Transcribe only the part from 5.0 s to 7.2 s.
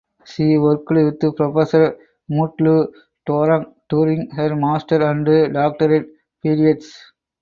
and doctorate periods.